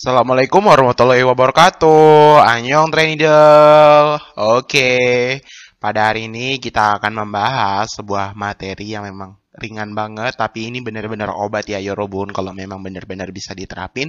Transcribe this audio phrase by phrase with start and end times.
[0.00, 2.40] Assalamualaikum warahmatullahi wabarakatuh.
[2.40, 4.16] Annyeong Trainidel.
[4.40, 4.96] Oke,
[5.76, 11.36] pada hari ini kita akan membahas sebuah materi yang memang ringan banget, tapi ini benar-benar
[11.36, 14.08] obat ya Yorobun kalau memang benar-benar bisa diterapin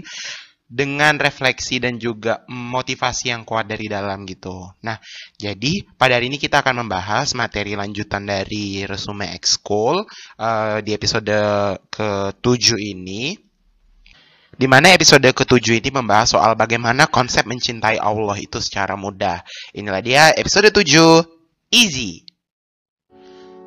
[0.72, 4.72] dengan refleksi dan juga motivasi yang kuat dari dalam gitu.
[4.88, 4.96] Nah,
[5.36, 10.08] jadi pada hari ini kita akan membahas materi lanjutan dari resume School
[10.40, 11.36] uh, di episode
[11.92, 13.36] ke-7 ini
[14.56, 19.44] di mana episode ketujuh ini membahas soal bagaimana konsep mencintai Allah itu secara mudah.
[19.76, 20.88] Inilah dia episode 7,
[21.72, 22.31] Easy.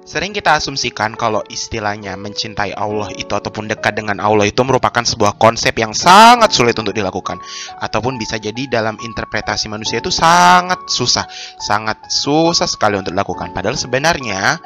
[0.05, 5.41] Sering kita asumsikan kalau istilahnya mencintai Allah itu ataupun dekat dengan Allah itu merupakan sebuah
[5.41, 7.41] konsep yang sangat sulit untuk dilakukan.
[7.81, 11.25] Ataupun bisa jadi dalam interpretasi manusia itu sangat susah.
[11.57, 13.57] Sangat susah sekali untuk dilakukan.
[13.57, 14.61] Padahal sebenarnya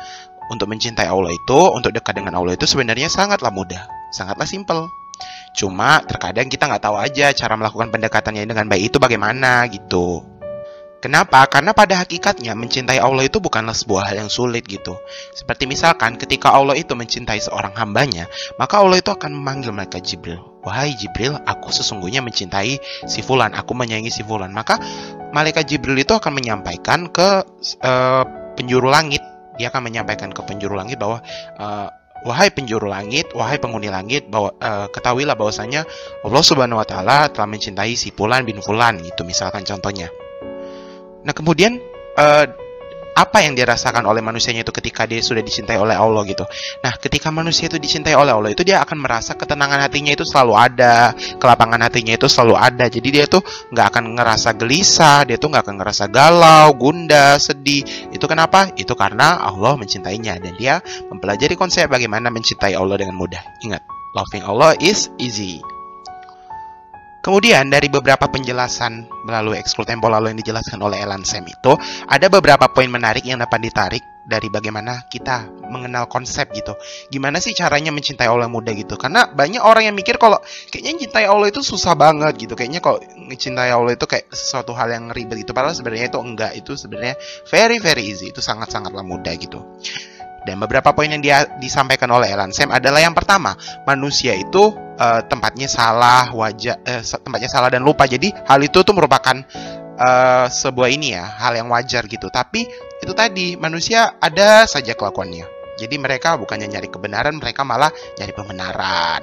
[0.50, 3.86] untuk mencintai Allah itu, untuk dekat dengan Allah itu sebenarnya sangatlah mudah.
[4.10, 4.90] Sangatlah simple.
[5.54, 10.22] Cuma terkadang kita nggak tahu aja cara melakukan pendekatannya dengan baik itu bagaimana gitu.
[10.98, 11.46] Kenapa?
[11.46, 14.98] Karena pada hakikatnya mencintai Allah itu bukanlah sebuah hal yang sulit gitu.
[15.30, 18.26] Seperti misalkan ketika Allah itu mencintai seorang hambanya,
[18.58, 20.42] maka Allah itu akan memanggil malaikat Jibril.
[20.66, 24.50] Wahai Jibril, aku sesungguhnya mencintai si Fulan, aku menyayangi si Fulan.
[24.50, 24.82] Maka
[25.30, 27.46] malaikat Jibril itu akan menyampaikan ke
[27.86, 28.24] uh,
[28.58, 29.22] penjuru langit.
[29.54, 31.22] Dia akan menyampaikan ke penjuru langit bahwa
[31.62, 31.94] uh,
[32.26, 35.86] Wahai penjuru langit, wahai penghuni langit, bahwa uh, ketahuilah bahwasanya
[36.26, 40.10] Allah Subhanahu wa taala telah mencintai si fulan bin fulan gitu misalkan contohnya.
[41.28, 41.76] Nah, kemudian
[42.16, 42.48] uh,
[43.18, 46.46] apa yang dirasakan oleh manusianya itu ketika dia sudah dicintai oleh Allah gitu.
[46.86, 50.54] Nah, ketika manusia itu dicintai oleh Allah itu dia akan merasa ketenangan hatinya itu selalu
[50.54, 51.10] ada,
[51.42, 52.86] kelapangan hatinya itu selalu ada.
[52.86, 53.42] Jadi dia tuh
[53.74, 57.82] nggak akan ngerasa gelisah, dia tuh nggak akan ngerasa galau, gundah, sedih.
[58.14, 58.70] Itu kenapa?
[58.78, 60.78] Itu karena Allah mencintainya dan dia
[61.10, 63.42] mempelajari konsep bagaimana mencintai Allah dengan mudah.
[63.66, 63.82] Ingat,
[64.14, 65.58] loving Allah is easy.
[67.18, 71.74] Kemudian dari beberapa penjelasan melalui ekskul tempo lalu yang dijelaskan oleh Elan Sam itu
[72.06, 76.76] ada beberapa poin menarik yang dapat ditarik dari bagaimana kita mengenal konsep gitu.
[77.08, 79.00] Gimana sih caranya mencintai Allah muda gitu?
[79.00, 80.36] Karena banyak orang yang mikir kalau
[80.68, 82.52] kayaknya mencintai Allah itu susah banget gitu.
[82.52, 85.50] Kayaknya kalau mencintai Allah itu kayak sesuatu hal yang ribet itu.
[85.56, 86.52] Padahal sebenarnya itu enggak.
[86.60, 87.16] Itu sebenarnya
[87.48, 88.28] very very easy.
[88.28, 89.64] Itu sangat-sangatlah mudah gitu.
[90.44, 93.52] Dan beberapa poin yang dia disampaikan oleh Elan Sam adalah yang pertama,
[93.84, 98.04] manusia itu uh, tempatnya salah, wajah uh, tempatnya salah dan lupa.
[98.04, 99.38] Jadi hal itu tuh merupakan
[99.96, 102.28] uh, sebuah ini ya, hal yang wajar gitu.
[102.28, 102.66] Tapi
[102.98, 105.46] itu tadi manusia ada saja kelakuannya.
[105.78, 109.22] Jadi mereka bukannya nyari kebenaran, mereka malah nyari pembenaran.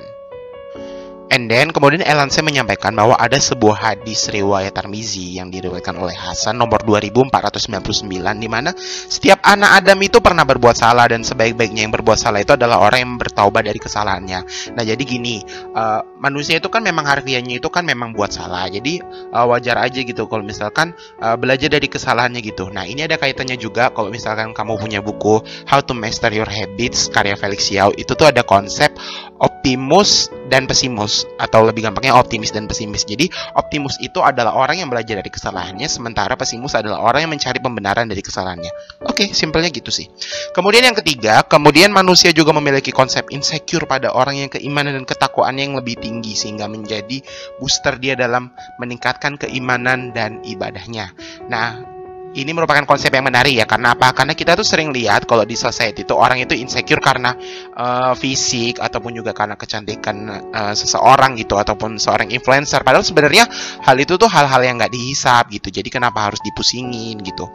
[1.25, 6.61] And then kemudian Elanse menyampaikan bahwa ada sebuah hadis riwayat Tarmizi yang diriwayatkan oleh Hasan
[6.61, 8.05] nomor 2499
[8.37, 8.71] di mana
[9.09, 12.99] setiap anak Adam itu pernah berbuat salah dan sebaik-baiknya yang berbuat salah itu adalah orang
[13.01, 14.39] yang bertaubat dari kesalahannya.
[14.77, 15.41] Nah, jadi gini,
[15.73, 18.69] uh, manusia itu kan memang harfiahnya itu kan memang buat salah.
[18.69, 19.01] Jadi
[19.33, 20.93] uh, wajar aja gitu kalau misalkan
[21.25, 22.69] uh, belajar dari kesalahannya gitu.
[22.69, 27.09] Nah, ini ada kaitannya juga kalau misalkan kamu punya buku How to Master Your Habits
[27.09, 28.93] karya Felix Yao itu tuh ada konsep
[29.39, 33.03] optimus dan pesimus atau lebih gampangnya optimis dan pesimis.
[33.03, 37.59] Jadi optimus itu adalah orang yang belajar dari kesalahannya sementara pesimus adalah orang yang mencari
[37.59, 38.71] pembenaran dari kesalahannya.
[39.09, 40.07] Oke, simpelnya gitu sih.
[40.53, 45.63] Kemudian yang ketiga, kemudian manusia juga memiliki konsep insecure pada orang yang keimanan dan ketakwaannya
[45.71, 47.19] yang lebih tinggi sehingga menjadi
[47.57, 51.11] booster dia dalam meningkatkan keimanan dan ibadahnya.
[51.49, 51.94] Nah,
[52.35, 54.11] ini merupakan konsep yang menarik ya karena apa?
[54.11, 57.31] Karena kita tuh sering lihat kalau di society itu orang itu insecure karena
[57.71, 62.83] uh, fisik ataupun juga karena kecantikan uh, seseorang gitu ataupun seorang influencer.
[62.83, 63.47] Padahal sebenarnya
[63.87, 65.71] hal itu tuh hal-hal yang nggak dihisap gitu.
[65.71, 67.47] Jadi kenapa harus dipusingin gitu?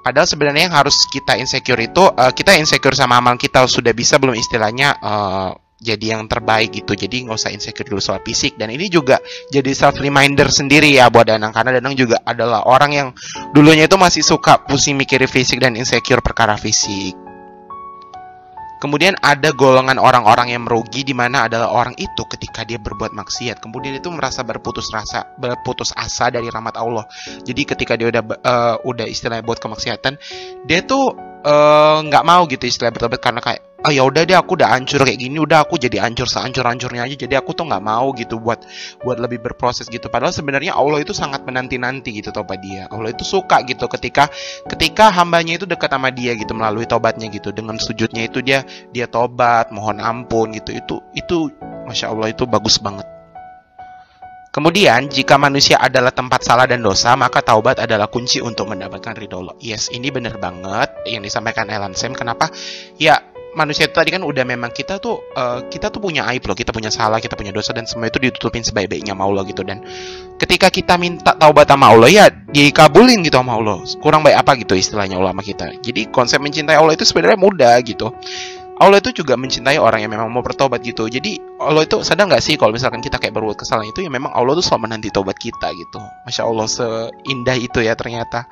[0.00, 4.16] Padahal sebenarnya yang harus kita insecure itu uh, kita insecure sama amal kita sudah bisa
[4.16, 6.92] belum istilahnya uh, jadi yang terbaik gitu.
[6.92, 8.54] Jadi nggak usah insecure dulu soal fisik.
[8.60, 9.18] Dan ini juga
[9.48, 11.50] jadi self reminder sendiri ya buat Danang.
[11.50, 13.08] Karena Danang juga adalah orang yang
[13.56, 17.16] dulunya itu masih suka pusing mikirin fisik dan insecure perkara fisik.
[18.80, 23.60] Kemudian ada golongan orang-orang yang merugi di mana adalah orang itu ketika dia berbuat maksiat,
[23.60, 27.04] kemudian itu merasa berputus rasa, berputus asa dari rahmat Allah.
[27.44, 30.16] Jadi ketika dia udah uh, udah istilahnya buat kemaksiatan,
[30.64, 34.36] dia tuh Eh, nggak uh, mau gitu istilah bertobat karena kayak oh ya udah deh
[34.36, 37.64] aku udah hancur kayak gini udah aku jadi hancur sehancur hancurnya aja jadi aku tuh
[37.64, 38.60] nggak mau gitu buat
[39.00, 43.12] buat lebih berproses gitu padahal sebenarnya Allah itu sangat menanti nanti gitu tobat dia Allah
[43.12, 44.28] itu suka gitu ketika
[44.68, 49.08] ketika hambanya itu dekat sama dia gitu melalui tobatnya gitu dengan sujudnya itu dia dia
[49.08, 51.48] tobat mohon ampun gitu itu itu
[51.88, 53.08] masya Allah itu bagus banget
[54.50, 59.46] Kemudian, jika manusia adalah tempat salah dan dosa, maka taubat adalah kunci untuk mendapatkan ridho
[59.46, 59.54] Allah.
[59.62, 62.18] Yes, ini benar banget yang disampaikan Elan Sam.
[62.18, 62.50] Kenapa?
[62.98, 63.22] Ya,
[63.54, 66.70] manusia itu tadi kan udah memang kita tuh uh, kita tuh punya aib loh, kita
[66.70, 69.82] punya salah, kita punya dosa dan semua itu ditutupin sebaik-baiknya sama Allah gitu dan
[70.38, 73.82] ketika kita minta taubat sama Allah ya dikabulin gitu sama Allah.
[73.98, 75.74] Kurang baik apa gitu istilahnya ulama kita.
[75.82, 78.14] Jadi konsep mencintai Allah itu sebenarnya mudah gitu.
[78.80, 81.04] Allah itu juga mencintai orang yang memang mau bertobat gitu.
[81.04, 84.32] Jadi Allah itu sadar nggak sih kalau misalkan kita kayak berbuat kesalahan itu ya memang
[84.32, 86.00] Allah tuh selalu menanti tobat kita gitu.
[86.24, 88.48] Masya Allah seindah itu ya ternyata.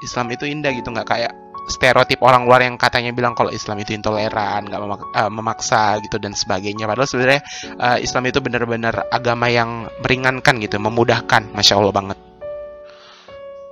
[0.00, 1.32] Islam itu indah gitu nggak kayak
[1.70, 6.18] stereotip orang luar yang katanya bilang kalau Islam itu intoleran, nggak memak uh, memaksa gitu
[6.18, 6.90] dan sebagainya.
[6.90, 7.42] Padahal sebenarnya
[7.78, 11.54] uh, Islam itu benar-benar agama yang meringankan gitu, memudahkan.
[11.54, 12.18] Masya Allah banget.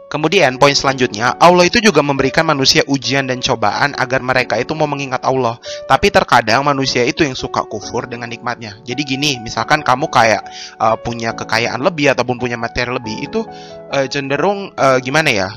[0.08, 4.88] Kemudian poin selanjutnya, Allah itu juga memberikan manusia ujian dan cobaan agar mereka itu mau
[4.88, 5.60] mengingat Allah.
[5.84, 8.80] Tapi terkadang manusia itu yang suka kufur dengan nikmatnya.
[8.88, 10.48] Jadi gini, misalkan kamu kayak
[10.80, 13.44] uh, punya kekayaan lebih ataupun punya materi lebih, itu
[13.92, 15.48] uh, cenderung uh, gimana ya?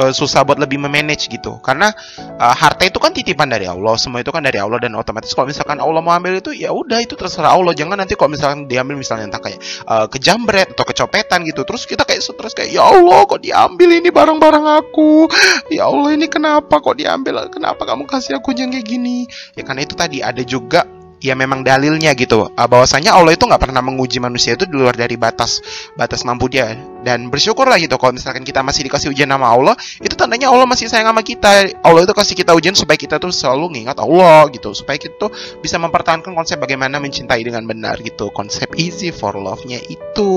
[0.00, 1.60] Uh, susah buat lebih memanage gitu.
[1.60, 1.92] Karena
[2.40, 5.52] uh, harta itu kan titipan dari Allah semua itu kan dari Allah dan otomatis kalau
[5.52, 7.76] misalkan Allah mau ambil itu ya udah itu terserah Allah.
[7.76, 12.08] Jangan nanti kalau misalkan diambil misalnya entah kayak uh, kejambret atau kecopetan gitu terus kita
[12.08, 15.28] kayak stres kayak ya Allah kok diambil ini barang-barang aku?
[15.68, 17.52] Ya Allah ini kenapa kok diambil?
[17.52, 19.28] Kenapa kamu kasih aku jangan kayak gini?
[19.52, 22.48] Ya karena itu tadi ada juga ya memang dalilnya gitu.
[22.50, 25.60] Uh, bahwasanya Allah itu nggak pernah menguji manusia itu di luar dari batas
[25.94, 26.74] batas mampu dia.
[27.00, 30.88] Dan bersyukurlah gitu kalau misalkan kita masih dikasih ujian sama Allah itu tandanya Allah masih
[30.88, 31.70] sayang sama kita.
[31.84, 35.30] Allah itu kasih kita ujian supaya kita tuh selalu ngingat Allah gitu supaya kita tuh
[35.60, 38.32] bisa mempertahankan konsep bagaimana mencintai dengan benar gitu.
[38.32, 40.30] Konsep easy for love-nya itu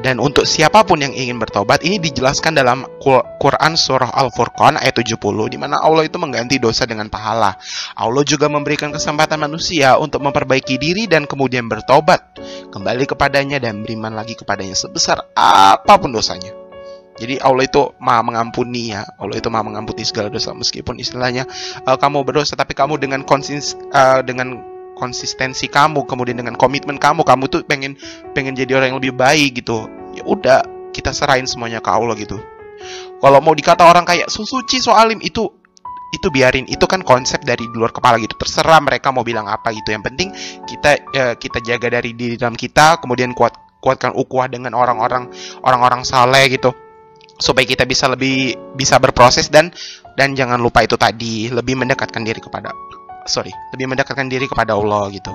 [0.00, 2.88] dan untuk siapa pun yang ingin bertobat, ini dijelaskan dalam
[3.36, 5.20] Quran Surah Al-Furqan ayat 70,
[5.52, 7.60] di mana Allah itu mengganti dosa dengan pahala.
[7.92, 12.24] Allah juga memberikan kesempatan manusia untuk memperbaiki diri dan kemudian bertobat,
[12.72, 16.56] kembali kepadanya dan beriman lagi kepadanya sebesar apa pun dosanya.
[17.20, 19.04] Jadi Allah itu maha mengampuni ya.
[19.20, 21.44] Allah itu maha mengampuni segala dosa meskipun istilahnya
[21.84, 27.24] uh, kamu berdosa tapi kamu dengan konsins uh, dengan konsistensi kamu kemudian dengan komitmen kamu
[27.24, 27.96] kamu tuh pengen
[28.36, 29.88] pengen jadi orang yang lebih baik gitu.
[30.12, 30.62] Ya udah
[30.92, 32.36] kita serahin semuanya ke Allah gitu.
[33.22, 35.48] Kalau mau dikata orang kayak suci soalim itu
[36.12, 36.68] itu biarin.
[36.68, 38.36] Itu kan konsep dari luar kepala gitu.
[38.36, 39.90] Terserah mereka mau bilang apa gitu.
[39.90, 40.28] Yang penting
[40.68, 45.32] kita ya, kita jaga dari diri dalam kita kemudian kuat kuatkan ukuah dengan orang-orang
[45.64, 46.70] orang-orang saleh gitu.
[47.40, 49.72] Supaya kita bisa lebih bisa berproses dan
[50.14, 52.70] dan jangan lupa itu tadi lebih mendekatkan diri kepada
[53.26, 55.32] sorry, lebih mendekatkan diri kepada Allah gitu.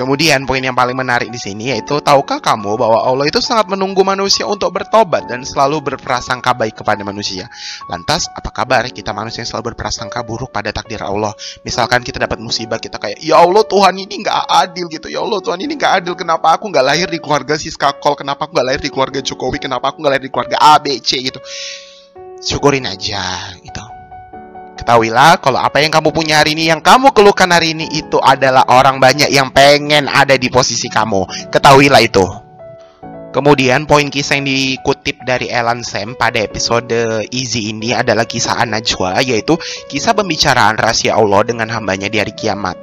[0.00, 4.00] Kemudian poin yang paling menarik di sini yaitu tahukah kamu bahwa Allah itu sangat menunggu
[4.00, 7.52] manusia untuk bertobat dan selalu berprasangka baik kepada manusia.
[7.84, 11.36] Lantas apa kabar kita manusia yang selalu berprasangka buruk pada takdir Allah?
[11.68, 15.36] Misalkan kita dapat musibah kita kayak ya Allah Tuhan ini nggak adil gitu ya Allah
[15.44, 18.68] Tuhan ini nggak adil kenapa aku nggak lahir di keluarga Siska Kol kenapa aku nggak
[18.72, 21.44] lahir di keluarga Jokowi kenapa aku nggak lahir di keluarga A B C gitu.
[22.40, 23.84] Syukurin aja gitu
[24.80, 28.64] Ketahuilah kalau apa yang kamu punya hari ini, yang kamu keluhkan hari ini itu adalah
[28.72, 31.52] orang banyak yang pengen ada di posisi kamu.
[31.52, 32.24] Ketahuilah itu.
[33.30, 39.22] Kemudian poin kisah yang dikutip dari Elan Sam pada episode Easy ini adalah kisah An-Najwa,
[39.22, 39.54] yaitu
[39.86, 42.74] kisah pembicaraan rahasia Allah dengan hambanya di hari kiamat.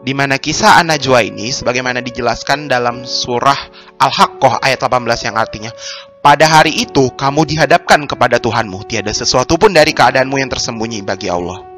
[0.00, 3.58] Di mana kisah An-Najwa ini sebagaimana dijelaskan dalam surah
[4.00, 5.70] Al-Haqqah ayat 18 yang artinya
[6.18, 11.30] pada hari itu kamu dihadapkan kepada Tuhanmu, tiada sesuatu pun dari keadaanmu yang tersembunyi bagi
[11.30, 11.77] Allah.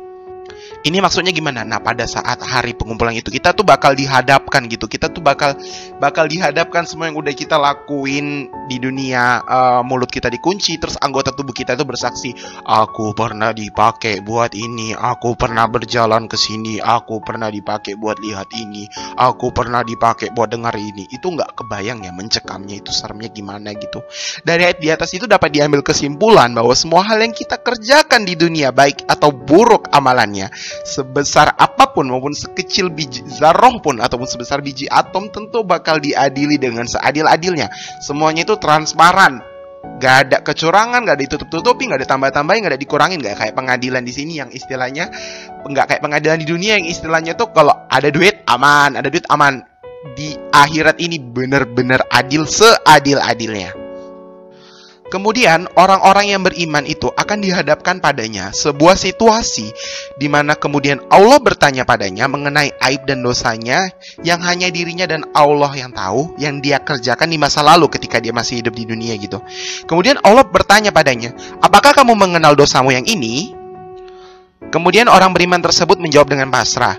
[0.80, 1.60] Ini maksudnya gimana?
[1.60, 4.88] Nah, pada saat hari pengumpulan itu kita tuh bakal dihadapkan gitu.
[4.88, 5.52] Kita tuh bakal
[6.00, 9.44] bakal dihadapkan semua yang udah kita lakuin di dunia.
[9.44, 12.32] Uh, mulut kita dikunci, terus anggota tubuh kita itu bersaksi,
[12.64, 18.48] aku pernah dipakai buat ini, aku pernah berjalan ke sini, aku pernah dipakai buat lihat
[18.56, 18.88] ini,
[19.20, 21.04] aku pernah dipakai buat dengar ini.
[21.12, 24.00] Itu nggak kebayang ya mencekamnya itu seremnya gimana gitu.
[24.48, 28.32] Dari ayat di atas itu dapat diambil kesimpulan bahwa semua hal yang kita kerjakan di
[28.32, 30.48] dunia baik atau buruk amalannya
[30.86, 36.56] sebesar apa pun maupun sekecil biji zarah pun ataupun sebesar biji atom tentu bakal diadili
[36.56, 37.70] dengan seadil-adilnya.
[38.02, 39.42] Semuanya itu transparan.
[39.96, 44.04] Gak ada kecurangan, gak ada ditutup-tutupi, gak ada tambah-tambahin, gak ada dikurangin, gak kayak pengadilan
[44.04, 45.08] di sini yang istilahnya
[45.60, 49.64] nggak kayak pengadilan di dunia yang istilahnya tuh kalau ada duit aman, ada duit aman.
[50.16, 53.79] Di akhirat ini benar-benar adil seadil-adilnya.
[55.10, 59.74] Kemudian orang-orang yang beriman itu akan dihadapkan padanya sebuah situasi
[60.14, 63.90] di mana kemudian Allah bertanya padanya mengenai aib dan dosanya
[64.22, 68.30] yang hanya dirinya dan Allah yang tahu yang dia kerjakan di masa lalu ketika dia
[68.30, 69.42] masih hidup di dunia gitu.
[69.90, 73.58] Kemudian Allah bertanya padanya, "Apakah kamu mengenal dosamu yang ini?"
[74.70, 76.94] Kemudian orang beriman tersebut menjawab dengan pasrah,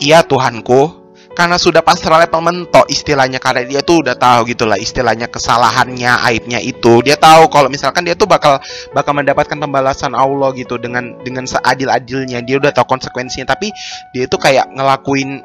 [0.00, 1.03] "Iya Tuhanku,
[1.34, 6.62] karena sudah pasrah level mentok istilahnya karena dia tuh udah tahu gitulah istilahnya kesalahannya aibnya
[6.62, 8.62] itu dia tahu kalau misalkan dia tuh bakal
[8.94, 13.74] bakal mendapatkan pembalasan Allah gitu dengan dengan seadil-adilnya dia udah tahu konsekuensinya tapi
[14.14, 15.42] dia itu kayak ngelakuin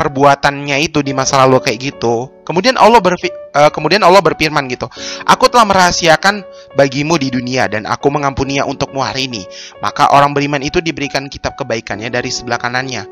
[0.00, 2.32] perbuatannya itu di masa lalu kayak gitu.
[2.48, 4.88] Kemudian Allah berfi uh, kemudian Allah berfirman gitu.
[5.28, 6.40] Aku telah merahasiakan
[6.72, 9.44] bagimu di dunia dan aku mengampuninya untukmu hari ini.
[9.84, 13.04] Maka orang beriman itu diberikan kitab kebaikannya dari sebelah kanannya.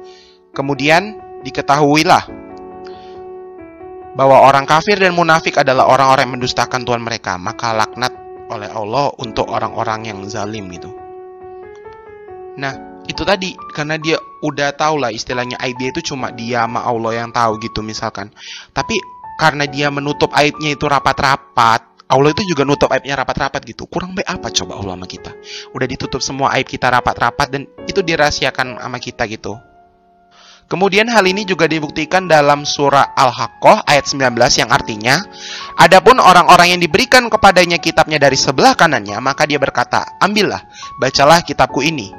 [0.57, 2.25] Kemudian diketahuilah
[4.18, 7.38] bahwa orang kafir dan munafik adalah orang-orang yang mendustakan Tuhan mereka.
[7.38, 8.11] Maka laknat
[8.50, 10.90] oleh Allah untuk orang-orang yang zalim gitu.
[12.59, 17.25] Nah, itu tadi karena dia udah tahu lah istilahnya aib itu cuma dia sama Allah
[17.25, 18.28] yang tahu gitu misalkan
[18.76, 18.95] tapi
[19.40, 24.28] karena dia menutup aibnya itu rapat-rapat Allah itu juga nutup aibnya rapat-rapat gitu kurang baik
[24.28, 25.33] apa coba Allah sama kita
[25.73, 29.57] udah ditutup semua aib kita rapat-rapat dan itu dirahasiakan sama kita gitu
[30.68, 35.16] Kemudian hal ini juga dibuktikan dalam surah Al-Haqqah ayat 19 yang artinya,
[35.80, 40.60] Adapun orang-orang yang diberikan kepadanya kitabnya dari sebelah kanannya, maka dia berkata, Ambillah,
[41.00, 42.12] bacalah kitabku ini.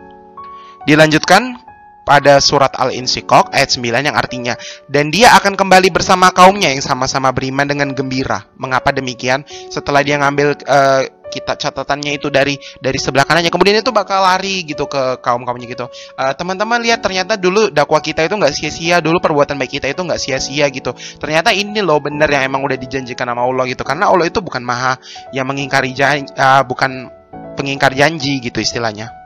[0.90, 1.62] Dilanjutkan
[2.10, 4.58] pada surat Al-Insyikok ayat 9 yang artinya
[4.90, 8.50] dan dia akan kembali bersama kaumnya yang sama-sama beriman dengan gembira.
[8.58, 9.46] Mengapa demikian?
[9.70, 13.50] Setelah dia ngambil uh, kita catatannya itu dari dari sebelah kanannya.
[13.50, 15.86] Kemudian itu bakal lari gitu ke kaum kaumnya gitu.
[16.18, 20.02] Teman teman-teman lihat ternyata dulu dakwah kita itu nggak sia-sia dulu perbuatan baik kita itu
[20.02, 20.92] nggak sia-sia gitu.
[21.22, 23.86] Ternyata ini loh bener yang emang udah dijanjikan sama Allah gitu.
[23.86, 24.98] Karena Allah itu bukan maha
[25.30, 27.08] yang mengingkari janji uh, bukan
[27.54, 29.19] pengingkar janji gitu istilahnya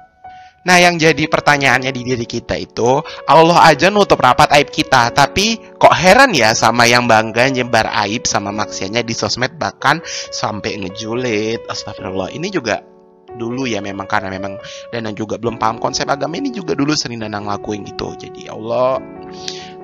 [0.64, 5.60] Nah, yang jadi pertanyaannya di diri kita itu, Allah aja nutup rapat aib kita, tapi
[5.76, 10.00] kok heran ya sama yang bangga nyebar aib sama maksiatnya di sosmed bahkan
[10.32, 11.68] sampai ngejulit.
[11.68, 12.32] Astagfirullah.
[12.32, 12.80] Ini juga
[13.36, 14.62] dulu ya memang karena memang
[14.94, 18.16] dan juga belum paham konsep agama ini juga dulu sering dan ngelakuin gitu.
[18.16, 19.04] Jadi ya Allah,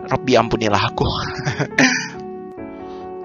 [0.08, 1.04] Robbi ampunilah aku.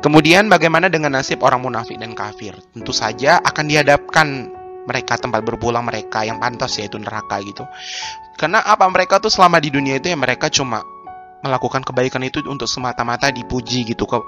[0.04, 2.52] Kemudian bagaimana dengan nasib orang munafik dan kafir?
[2.76, 4.52] Tentu saja akan dihadapkan
[4.84, 7.64] mereka tempat berpulang mereka yang pantas yaitu neraka gitu.
[8.34, 10.82] Karena apa mereka tuh selama di dunia itu ya mereka cuma
[11.44, 14.24] melakukan kebaikan itu untuk semata-mata dipuji gitu kok.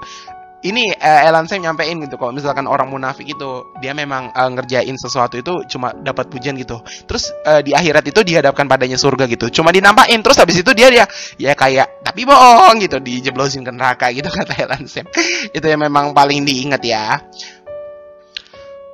[0.57, 4.97] Ini uh, Elan saya nyampein gitu kalau misalkan orang munafik itu dia memang uh, ngerjain
[4.97, 6.81] sesuatu itu cuma dapat pujian gitu.
[7.05, 9.53] Terus uh, di akhirat itu dihadapkan padanya surga gitu.
[9.53, 11.05] Cuma dinampain terus habis itu dia dia
[11.37, 15.05] ya kayak tapi bohong gitu dijeblosin ke neraka gitu kata Elan Sam.
[15.53, 17.21] itu yang memang paling diingat ya.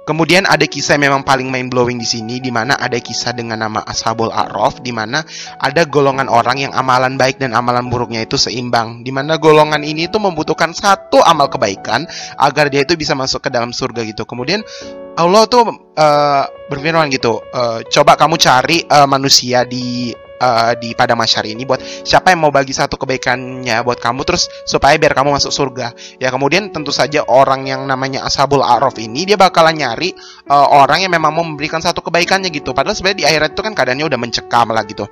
[0.04, 3.64] Kemudian ada kisah yang memang paling mind blowing di sini, di mana ada kisah dengan
[3.64, 5.24] nama Ashabul A'raf, di mana
[5.64, 10.12] ada golongan orang yang amalan baik dan amalan buruknya itu seimbang, di mana golongan ini
[10.12, 12.04] itu membutuhkan satu amal kebaikan
[12.36, 14.28] agar dia itu bisa masuk ke dalam surga gitu.
[14.28, 14.60] Kemudian
[15.16, 20.12] Allah tuh uh, berfirman gitu, uh, coba kamu cari uh, manusia di
[20.44, 24.52] uh, di pada masyarakat ini buat siapa yang mau bagi satu kebaikannya buat kamu terus
[24.68, 25.96] supaya biar kamu masuk surga.
[26.20, 30.12] Ya kemudian tentu saja orang yang namanya ashabul araf ini dia bakalan nyari
[30.52, 32.76] uh, orang yang memang mau memberikan satu kebaikannya gitu.
[32.76, 35.08] Padahal sebenarnya di akhirat itu kan keadaannya udah mencekam lah gitu.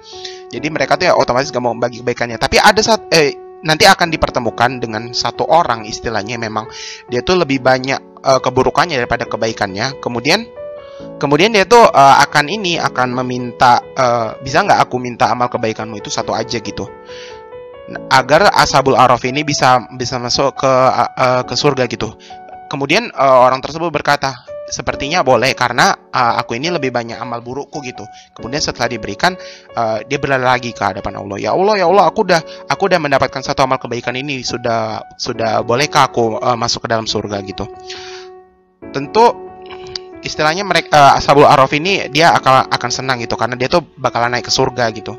[0.51, 2.35] Jadi mereka tuh ya otomatis gak mau bagi kebaikannya.
[2.35, 6.65] Tapi ada saat eh nanti akan dipertemukan dengan satu orang istilahnya memang
[7.07, 10.01] dia tuh lebih banyak uh, keburukannya daripada kebaikannya.
[10.01, 10.60] Kemudian
[11.21, 16.01] Kemudian dia tuh uh, akan ini akan meminta uh, bisa nggak aku minta amal kebaikanmu
[16.01, 16.89] itu satu aja gitu
[18.11, 22.15] agar ashabul araf ini bisa bisa masuk ke uh, ke surga gitu.
[22.71, 24.31] Kemudian uh, orang tersebut berkata,
[24.71, 28.07] sepertinya boleh karena uh, aku ini lebih banyak amal burukku gitu.
[28.31, 29.35] Kemudian setelah diberikan
[29.75, 31.35] uh, dia berlari lagi ke hadapan Allah.
[31.35, 32.39] Ya Allah, ya Allah, aku udah
[32.71, 37.03] aku udah mendapatkan satu amal kebaikan ini sudah sudah bolehkah aku uh, masuk ke dalam
[37.03, 37.67] surga gitu.
[38.95, 39.50] Tentu
[40.21, 44.37] istilahnya mereka uh, Ashabul Araf ini dia akan akan senang gitu karena dia tuh bakalan
[44.37, 45.17] naik ke surga gitu.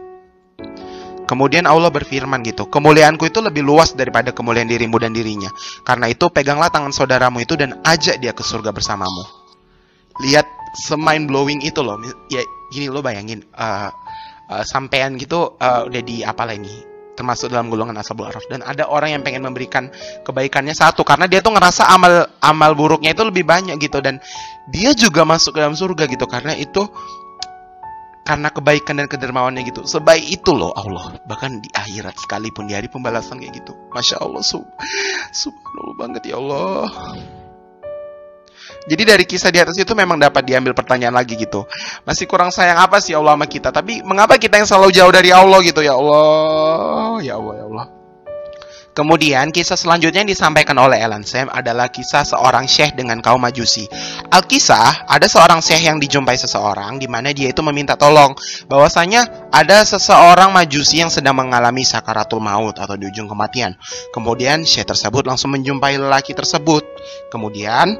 [1.23, 5.49] Kemudian Allah berfirman gitu, kemuliaanku itu lebih luas daripada kemuliaan dirimu dan dirinya.
[5.81, 9.25] Karena itu peganglah tangan saudaramu itu dan ajak dia ke surga bersamamu.
[10.21, 10.45] Lihat
[10.77, 11.97] semain blowing itu loh.
[12.29, 13.89] Ya gini lo bayangin uh,
[14.51, 18.45] uh, sampean gitu uh, udah di apa ini termasuk dalam golongan ashabul araf.
[18.49, 19.89] Dan ada orang yang pengen memberikan
[20.25, 24.01] kebaikannya satu karena dia tuh ngerasa amal amal buruknya itu lebih banyak gitu.
[24.01, 24.19] Dan
[24.71, 26.89] dia juga masuk ke dalam surga gitu karena itu
[28.23, 29.83] karena kebaikan dan kedermawannya gitu.
[29.83, 31.19] Sebaik itu loh Allah.
[31.27, 33.75] Bahkan di akhirat sekalipun di hari pembalasan kayak gitu.
[33.91, 34.65] Masya Allah sub
[35.35, 36.87] subhanallah banget ya Allah
[38.83, 41.67] jadi dari kisah di atas itu memang dapat diambil pertanyaan lagi gitu.
[42.03, 43.71] Masih kurang sayang apa sih Allah sama kita?
[43.71, 47.23] Tapi mengapa kita yang selalu jauh dari Allah gitu ya Allah?
[47.23, 47.87] Ya Allah, ya Allah.
[48.93, 53.89] Kemudian kisah selanjutnya yang disampaikan oleh Ellen Sam adalah kisah seorang syekh dengan kaum majusi.
[54.29, 58.37] Alkisah, ada seorang syekh yang dijumpai seseorang di mana dia itu meminta tolong.
[58.69, 63.81] Bahwasanya ada seseorang majusi yang sedang mengalami sakaratul maut atau di ujung kematian.
[64.13, 66.85] Kemudian syekh tersebut langsung menjumpai lelaki tersebut.
[67.33, 67.97] Kemudian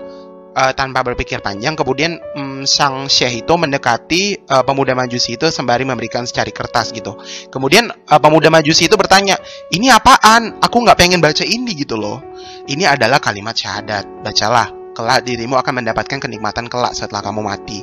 [0.57, 5.85] uh, tanpa berpikir panjang kemudian um, sang syekh itu mendekati uh, pemuda majusi itu sembari
[5.85, 7.17] memberikan secari kertas gitu
[7.49, 9.37] kemudian uh, pemuda majusi itu bertanya
[9.73, 12.21] ini apaan aku nggak pengen baca ini gitu loh
[12.69, 17.81] ini adalah kalimat syahadat bacalah kelak dirimu akan mendapatkan kenikmatan kelak setelah kamu mati.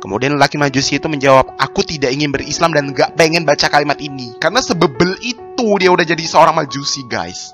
[0.00, 4.32] Kemudian laki majusi itu menjawab, aku tidak ingin berislam dan gak pengen baca kalimat ini.
[4.40, 7.52] Karena sebebel itu dia udah jadi seorang majusi guys.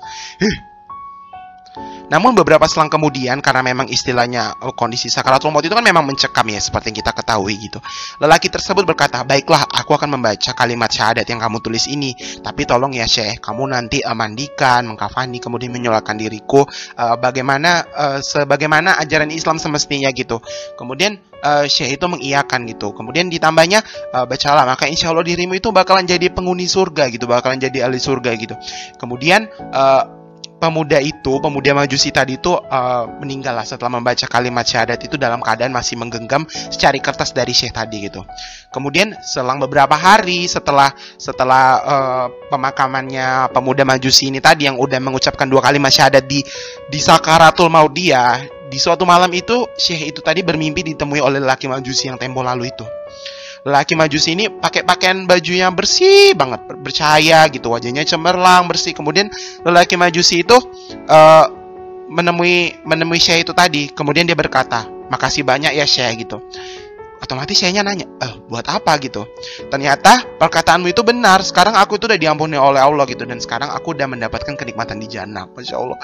[2.13, 6.45] Namun beberapa selang kemudian karena memang istilahnya oh, kondisi sakaratul maut itu kan memang mencekam
[6.45, 7.79] ya seperti yang kita ketahui gitu.
[8.21, 12.13] Lelaki tersebut berkata, "Baiklah, aku akan membaca kalimat syahadat yang kamu tulis ini,
[12.45, 16.61] tapi tolong ya Syekh, kamu nanti uh, mandikan, mengkafani, kemudian menyolatkan diriku
[16.99, 20.37] uh, bagaimana uh, sebagaimana ajaran Islam semestinya gitu."
[20.77, 22.93] Kemudian uh, Syekh itu mengiyakan gitu.
[22.93, 23.81] Kemudian ditambahnya
[24.13, 27.97] uh, bacalah maka insya Allah dirimu itu bakalan jadi penghuni surga gitu, bakalan jadi ahli
[27.97, 28.55] surga gitu.
[29.01, 30.22] Kemudian uh,
[30.63, 35.43] pemuda itu, pemuda majusi tadi itu uh, meninggal lah setelah membaca kalimat syahadat itu dalam
[35.43, 38.23] keadaan masih menggenggam secari kertas dari Syekh tadi gitu.
[38.71, 45.51] Kemudian selang beberapa hari setelah setelah uh, pemakamannya pemuda majusi ini tadi yang udah mengucapkan
[45.51, 46.39] dua kalimat syahadat di
[46.87, 48.39] di sakaratul maut dia,
[48.71, 52.71] di suatu malam itu Syekh itu tadi bermimpi ditemui oleh lelaki majusi yang tempo lalu
[52.71, 52.87] itu
[53.63, 58.91] laki majusi ini pakai pakaian baju yang bersih banget, bercahaya gitu, wajahnya cemerlang, bersih.
[58.91, 59.31] Kemudian
[59.63, 60.55] lelaki majusi itu
[61.07, 61.45] uh,
[62.11, 63.87] menemui menemui Syekh itu tadi.
[63.87, 66.43] Kemudian dia berkata, "Makasih banyak ya Syekh" gitu.
[67.23, 69.23] Otomatis Syekhnya nanya, "Eh, buat apa gitu?"
[69.71, 71.39] Ternyata perkataanmu itu benar.
[71.39, 75.07] Sekarang aku itu udah diampuni oleh Allah gitu dan sekarang aku udah mendapatkan kenikmatan di
[75.07, 75.47] jannah.
[75.47, 75.95] Masya Allah.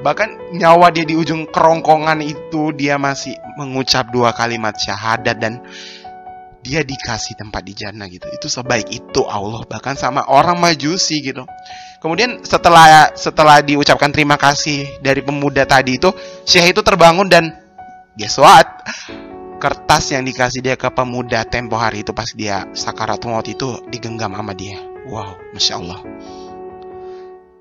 [0.00, 5.60] Bahkan nyawa dia di ujung kerongkongan itu dia masih mengucap dua kalimat syahadat dan
[6.64, 8.24] dia dikasih tempat di jannah gitu.
[8.32, 11.44] Itu sebaik itu Allah bahkan sama orang majusi gitu.
[12.00, 16.08] Kemudian setelah setelah diucapkan terima kasih dari pemuda tadi itu,
[16.48, 17.52] Syekh itu terbangun dan
[18.16, 18.88] guess what?
[19.60, 24.32] Kertas yang dikasih dia ke pemuda tempo hari itu pas dia sakarat maut itu digenggam
[24.32, 24.80] sama dia.
[25.08, 26.00] Wow, masya Allah.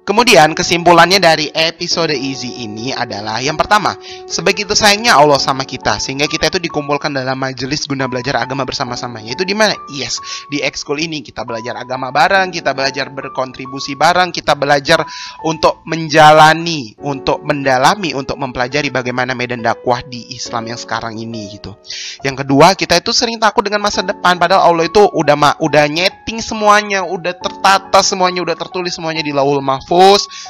[0.04, 3.96] Kemudian kesimpulannya dari episode Easy ini adalah yang pertama,
[4.28, 9.24] sebegitu sayangnya Allah sama kita sehingga kita itu dikumpulkan dalam majelis guna belajar agama bersama-sama.
[9.24, 9.72] Yaitu di mana?
[9.96, 10.20] Yes,
[10.52, 15.08] di ekskul ini kita belajar agama bareng, kita belajar berkontribusi bareng, kita belajar
[15.48, 21.80] untuk menjalani, untuk mendalami, untuk mempelajari bagaimana medan dakwah di Islam yang sekarang ini gitu.
[22.28, 26.44] Yang kedua, kita itu sering takut dengan masa depan padahal Allah itu udah udah nyeting
[26.44, 29.93] semuanya, udah tertata semuanya, udah tertulis semuanya di Laul Mahfuz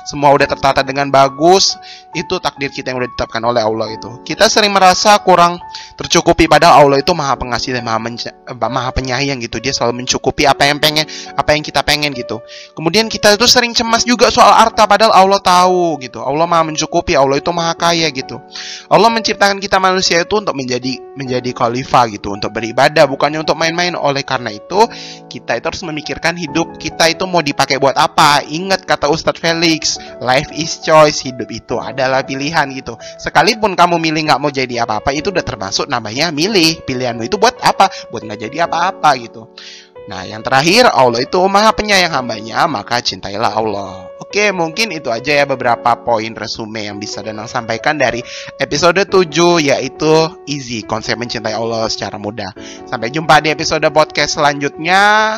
[0.08, 1.76] semua udah tertata dengan bagus,
[2.14, 4.22] itu takdir kita yang udah ditetapkan oleh Allah itu.
[4.22, 5.58] Kita sering merasa kurang
[5.98, 9.58] tercukupi padahal Allah itu maha pengasih dan maha, eh, maha penyayang gitu.
[9.58, 12.40] Dia selalu mencukupi apa yang pengen, apa yang kita pengen gitu.
[12.78, 16.22] Kemudian kita itu sering cemas juga soal harta padahal Allah tahu gitu.
[16.22, 18.38] Allah maha mencukupi, Allah itu maha kaya gitu.
[18.88, 23.94] Allah menciptakan kita manusia itu untuk menjadi menjadi khalifah gitu, untuk beribadah bukannya untuk main-main.
[23.98, 24.86] Oleh karena itu,
[25.30, 28.46] kita itu harus memikirkan hidup kita itu mau dipakai buat apa.
[28.46, 32.98] Ingat kata Ustadz Felix, life is choice, hidup itu adalah pilihan gitu.
[33.22, 36.82] Sekalipun kamu milih nggak mau jadi apa-apa, itu udah termasuk namanya milih.
[36.86, 37.90] Pilihanmu itu buat apa?
[38.10, 39.50] Buat nggak jadi apa-apa gitu.
[40.04, 44.12] Nah, yang terakhir, Allah itu maha penyayang hambanya, maka cintailah Allah.
[44.34, 48.18] Oke, mungkin itu aja ya beberapa poin resume yang bisa Danang sampaikan dari
[48.58, 49.30] episode 7,
[49.62, 50.10] yaitu
[50.50, 52.50] easy, konsep mencintai Allah secara mudah.
[52.90, 55.38] Sampai jumpa di episode podcast selanjutnya.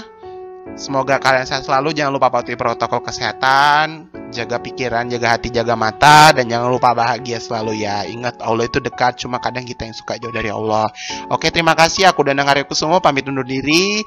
[0.80, 1.92] Semoga kalian sehat selalu.
[1.92, 7.44] Jangan lupa patuhi protokol kesehatan, jaga pikiran, jaga hati, jaga mata, dan jangan lupa bahagia
[7.44, 8.08] selalu ya.
[8.08, 10.88] Ingat Allah itu dekat, cuma kadang kita yang suka jauh dari Allah.
[11.28, 12.08] Oke, terima kasih.
[12.16, 14.00] Aku dan Arya semua pamit undur diri.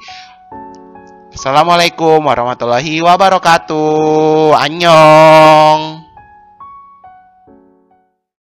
[1.39, 4.59] Assalamualaikum warahmatullahi wabarakatuh.
[4.59, 6.08] Annyeong.